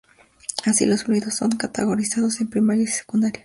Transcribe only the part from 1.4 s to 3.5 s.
categorizados en primarios y secundarios.